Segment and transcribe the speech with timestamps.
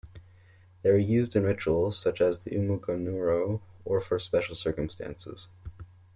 [0.81, 5.49] They were used in rituals, such as the "umuganuro", or for special circumstances.